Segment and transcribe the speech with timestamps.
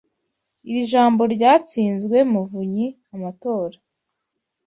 [0.69, 3.77] Iri jambo ryatsinzwe muvunyi amatora.